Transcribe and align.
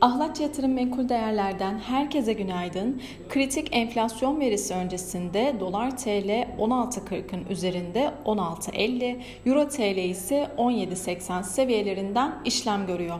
Ahlatçı 0.00 0.42
Yatırım 0.42 0.72
Menkul 0.72 1.08
Değerler'den 1.08 1.78
herkese 1.78 2.32
günaydın. 2.32 3.02
Kritik 3.28 3.68
enflasyon 3.72 4.40
verisi 4.40 4.74
öncesinde 4.74 5.54
dolar 5.60 5.96
TL 5.96 6.46
16.40'ın 6.58 7.44
üzerinde 7.50 8.10
16.50, 8.24 9.16
euro 9.46 9.68
TL 9.68 9.96
ise 9.96 10.48
17.80 10.58 11.42
seviyelerinden 11.44 12.34
işlem 12.44 12.86
görüyor. 12.86 13.18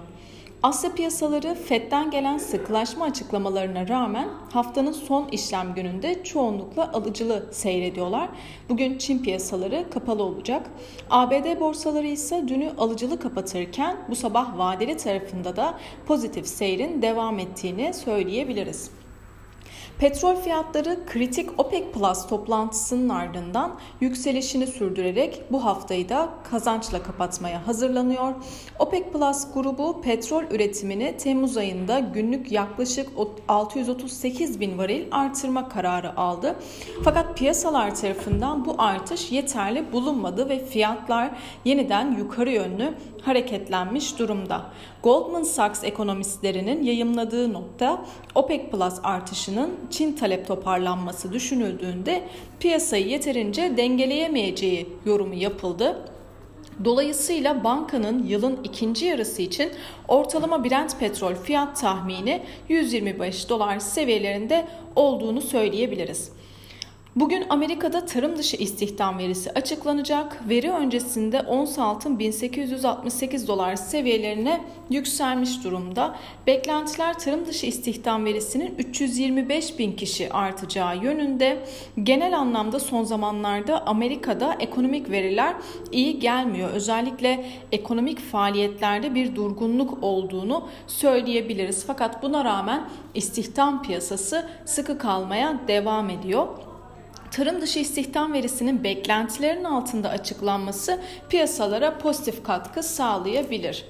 Asya 0.63 0.95
piyasaları 0.95 1.55
FED'den 1.55 2.11
gelen 2.11 2.39
sıklaşma 2.39 3.05
açıklamalarına 3.05 3.89
rağmen 3.89 4.29
haftanın 4.53 4.93
son 4.93 5.29
işlem 5.29 5.75
gününde 5.75 6.25
çoğunlukla 6.25 6.93
alıcılı 6.93 7.49
seyrediyorlar. 7.53 8.29
Bugün 8.69 8.99
Çin 8.99 9.19
piyasaları 9.19 9.91
kapalı 9.91 10.23
olacak. 10.23 10.71
ABD 11.11 11.61
borsaları 11.61 12.07
ise 12.07 12.49
dünü 12.49 12.73
alıcılı 12.79 13.21
kapatırken 13.21 13.97
bu 14.11 14.17
sabah 14.17 14.59
vadeli 14.59 14.97
tarafında 14.97 15.57
da 15.57 15.79
pozitif 16.07 16.47
seyrin 16.47 17.03
devam 17.03 17.39
ettiğini 17.39 17.95
söyleyebiliriz. 17.95 18.91
Petrol 19.99 20.37
fiyatları 20.37 21.07
kritik 21.07 21.61
OPEC 21.61 21.93
Plus 21.93 22.27
toplantısının 22.27 23.09
ardından 23.09 23.79
yükselişini 24.01 24.67
sürdürerek 24.67 25.43
bu 25.51 25.65
haftayı 25.65 26.09
da 26.09 26.29
kazançla 26.51 27.03
kapatmaya 27.03 27.67
hazırlanıyor. 27.67 28.35
OPEC 28.79 29.05
Plus 29.13 29.53
grubu 29.55 30.01
petrol 30.01 30.43
üretimini 30.43 31.17
Temmuz 31.17 31.57
ayında 31.57 31.99
günlük 31.99 32.53
yaklaşık 32.53 33.09
638 33.49 34.61
bin 34.61 34.79
varil 34.79 35.07
artırma 35.11 35.69
kararı 35.69 36.17
aldı. 36.17 36.57
Fakat 37.05 37.39
piyasalar 37.39 37.95
tarafından 37.95 38.65
bu 38.65 38.75
artış 38.79 39.33
yeterli 39.33 39.93
bulunmadı 39.93 40.49
ve 40.49 40.67
fiyatlar 40.67 41.31
yeniden 41.65 42.17
yukarı 42.19 42.51
yönlü 42.51 42.95
hareketlenmiş 43.23 44.19
durumda. 44.19 44.63
Goldman 45.03 45.43
Sachs 45.43 45.85
ekonomistlerinin 45.85 46.83
yayımladığı 46.83 47.53
nokta 47.53 48.05
OPEC 48.35 48.71
Plus 48.71 48.95
artışının 49.03 49.71
Çin 49.91 50.13
talep 50.13 50.47
toparlanması 50.47 51.33
düşünüldüğünde 51.33 52.29
piyasayı 52.61 53.07
yeterince 53.07 53.77
dengeleyemeyeceği 53.77 54.89
yorumu 55.07 55.35
yapıldı. 55.35 56.05
Dolayısıyla 56.85 57.65
bankanın 57.65 58.27
yılın 58.27 58.59
ikinci 58.65 59.07
yarısı 59.07 59.43
için 59.43 59.73
ortalama 60.09 60.65
Brent 60.65 60.99
petrol 61.01 61.35
fiyat 61.35 61.81
tahmini 61.81 62.43
125 62.69 63.49
dolar 63.49 63.79
seviyelerinde 63.79 64.69
olduğunu 64.97 65.41
söyleyebiliriz. 65.41 66.33
Bugün 67.21 67.45
Amerika'da 67.49 68.07
tarım 68.07 68.39
dışı 68.39 68.57
istihdam 68.57 69.19
verisi 69.19 69.51
açıklanacak. 69.51 70.49
Veri 70.49 70.71
öncesinde 70.71 71.41
ons 71.41 71.79
altın 71.79 72.19
1868 72.19 73.49
dolar 73.49 73.77
seviyelerine 73.77 74.65
yükselmiş 74.91 75.65
durumda. 75.65 76.17
Beklentiler 76.47 77.19
tarım 77.19 77.47
dışı 77.47 77.67
istihdam 77.67 78.25
verisinin 78.25 78.75
325 78.79 79.79
bin 79.79 79.93
kişi 79.93 80.33
artacağı 80.33 80.97
yönünde. 81.05 81.65
Genel 82.03 82.39
anlamda 82.39 82.81
son 82.81 83.05
zamanlarda 83.05 83.87
Amerika'da 83.87 84.57
ekonomik 84.61 85.11
veriler 85.11 85.55
iyi 85.93 86.19
gelmiyor. 86.19 86.71
Özellikle 86.71 87.45
ekonomik 87.73 88.21
faaliyetlerde 88.21 89.15
bir 89.15 89.37
durgunluk 89.37 89.99
olduğunu 90.03 90.69
söyleyebiliriz. 90.87 91.85
Fakat 91.87 92.23
buna 92.23 92.45
rağmen 92.45 92.89
istihdam 93.15 93.83
piyasası 93.83 94.49
sıkı 94.65 94.99
kalmaya 94.99 95.61
devam 95.69 96.11
ediyor 96.11 96.49
tarım 97.31 97.61
dışı 97.61 97.79
istihdam 97.79 98.33
verisinin 98.33 98.85
beklentilerin 98.85 99.65
altında 99.65 100.09
açıklanması 100.09 101.01
piyasalara 101.29 101.99
pozitif 101.99 102.45
katkı 102.45 102.83
sağlayabilir. 102.83 103.85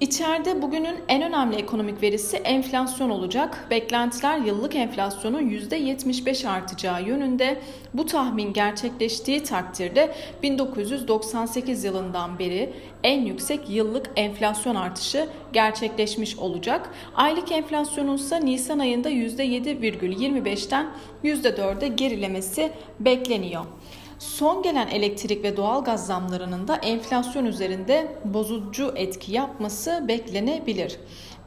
İçeride 0.00 0.62
bugünün 0.62 0.96
en 1.08 1.22
önemli 1.22 1.56
ekonomik 1.56 2.02
verisi 2.02 2.36
enflasyon 2.36 3.10
olacak. 3.10 3.66
Beklentiler 3.70 4.38
yıllık 4.38 4.76
enflasyonun 4.76 5.42
%75 5.42 6.48
artacağı 6.48 7.02
yönünde. 7.02 7.60
Bu 7.94 8.06
tahmin 8.06 8.52
gerçekleştiği 8.52 9.42
takdirde 9.42 10.14
1998 10.42 11.84
yılından 11.84 12.38
beri 12.38 12.72
en 13.04 13.20
yüksek 13.20 13.70
yıllık 13.70 14.10
enflasyon 14.16 14.74
artışı 14.74 15.28
gerçekleşmiş 15.52 16.38
olacak. 16.38 16.90
Aylık 17.14 17.52
enflasyonun 17.52 18.16
ise 18.16 18.44
Nisan 18.44 18.78
ayında 18.78 19.10
%7,25'ten 19.10 20.86
%4'e 21.24 21.88
gerilemesi 21.88 22.72
bekleniyor. 23.00 23.64
Son 24.24 24.62
gelen 24.62 24.88
elektrik 24.88 25.44
ve 25.44 25.56
doğalgaz 25.56 26.06
zamlarının 26.06 26.68
da 26.68 26.76
enflasyon 26.76 27.44
üzerinde 27.44 28.16
bozucu 28.24 28.92
etki 28.96 29.32
yapması 29.32 30.04
beklenebilir. 30.08 30.96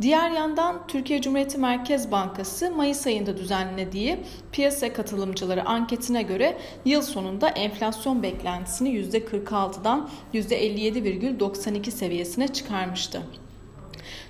Diğer 0.01 0.31
yandan 0.31 0.87
Türkiye 0.87 1.21
Cumhuriyeti 1.21 1.57
Merkez 1.57 2.11
Bankası 2.11 2.71
Mayıs 2.71 3.07
ayında 3.07 3.37
düzenlediği 3.37 4.19
piyasa 4.51 4.93
katılımcıları 4.93 5.65
anketine 5.65 6.21
göre 6.21 6.57
yıl 6.85 7.01
sonunda 7.01 7.49
enflasyon 7.49 8.23
beklentisini 8.23 8.89
%46'dan 8.89 10.09
%57,92 10.33 11.91
seviyesine 11.91 12.47
çıkarmıştı. 12.47 13.21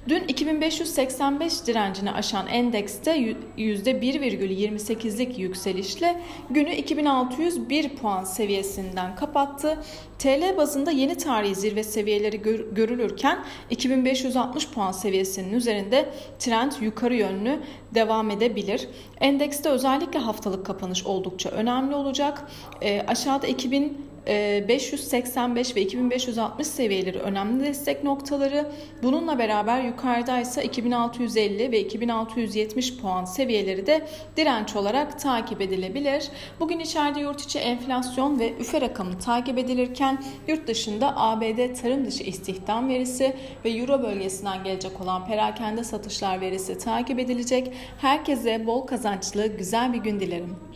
Dün 0.08 0.24
2585 0.28 1.68
direncini 1.68 2.12
aşan 2.12 2.48
endekste 2.48 3.18
%1,28'lik 3.58 5.40
yükselişle 5.40 6.22
günü 6.50 6.76
2601 6.76 7.90
puan 7.90 8.24
seviyesinden 8.24 9.16
kapattı. 9.16 9.78
TL 10.20 10.58
bazında 10.58 10.92
yeni 10.92 11.18
tarihi 11.18 11.56
zirve 11.56 11.84
seviyeleri 11.84 12.42
görülürken 12.72 13.40
2560 13.70 14.70
puan 14.70 14.92
seviyesinin 14.92 15.54
üzerinde 15.54 16.10
trend 16.40 16.72
yukarı 16.82 17.16
yönlü 17.16 17.60
devam 17.96 18.32
edebilir. 18.32 18.88
Endekste 19.22 19.70
özellikle 19.70 20.20
haftalık 20.20 20.66
kapanış 20.66 21.06
oldukça 21.06 21.50
önemli 21.50 21.96
olacak. 21.96 22.52
E, 22.82 23.02
aşağıda 23.02 23.48
2000 23.48 24.07
585 24.28 25.72
ee, 25.72 25.76
ve 25.76 25.82
2560 25.82 26.68
seviyeleri 26.68 27.20
önemli 27.20 27.66
destek 27.66 28.04
noktaları. 28.04 28.72
Bununla 29.04 29.40
beraber 29.40 29.82
yukarıda 29.82 30.40
ise 30.40 30.64
2650 30.64 31.72
ve 31.72 31.80
2670 31.80 32.98
puan 32.98 33.26
seviyeleri 33.26 33.88
de 33.88 34.08
direnç 34.38 34.76
olarak 34.76 35.20
takip 35.20 35.62
edilebilir. 35.62 36.30
Bugün 36.60 36.80
içeride 36.80 37.20
yurt 37.20 37.42
içi 37.42 37.60
enflasyon 37.60 38.40
ve 38.40 38.54
üfe 38.60 38.82
rakamı 38.82 39.20
takip 39.20 39.58
edilirken 39.58 40.24
yurt 40.48 40.68
dışında 40.68 41.14
ABD 41.18 41.82
tarım 41.82 42.06
dışı 42.06 42.24
istihdam 42.24 42.90
verisi 42.90 43.34
ve 43.66 43.70
Euro 43.70 44.04
bölgesinden 44.04 44.64
gelecek 44.64 45.02
olan 45.02 45.28
perakende 45.28 45.84
satışlar 45.84 46.42
verisi 46.42 46.78
takip 46.78 47.20
edilecek. 47.20 47.74
Herkese 48.02 48.68
bol 48.68 48.88
kazançlı 48.88 49.48
güzel 49.48 49.94
bir 49.94 50.00
gün 50.00 50.20
dilerim. 50.20 50.67